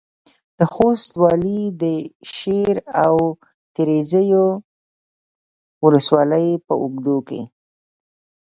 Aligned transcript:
د 0.57 0.59
خوست 0.73 1.11
والي 1.21 1.61
د 1.81 1.83
شېر 2.35 2.75
او 3.03 3.15
تریزایي 3.75 4.43
ولسوالیو 5.83 6.63
په 6.67 6.73
اوږدو 6.81 7.17
کې 7.27 7.41